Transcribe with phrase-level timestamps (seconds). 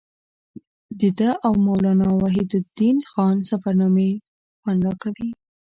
[0.99, 4.11] د ده او مولانا وحیدالدین خان سفرنامې
[4.61, 5.29] خوند راکوي.